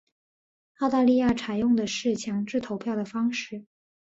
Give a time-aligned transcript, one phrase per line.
[0.79, 3.65] 澳大利亚采用的是强制投票的方式。